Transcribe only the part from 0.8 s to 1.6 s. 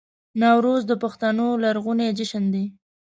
د پښتنو